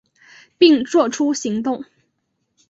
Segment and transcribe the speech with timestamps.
[0.57, 1.85] 并做出行动